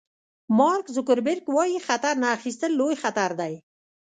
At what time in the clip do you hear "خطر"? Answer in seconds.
1.87-2.13, 3.03-3.29